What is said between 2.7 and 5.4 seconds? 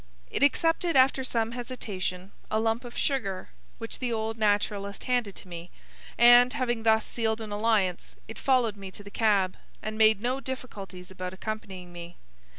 of sugar which the old naturalist handed